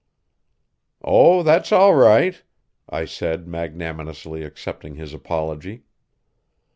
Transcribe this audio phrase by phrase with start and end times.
[1.03, 2.41] "Oh, that's all right,"
[2.89, 5.83] I said, magnanimously accepting his apology.